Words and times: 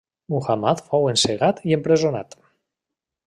Muhammad 0.33 0.81
fou 0.85 1.05
encegat 1.11 1.61
i 1.71 1.77
empresonat. 1.79 2.35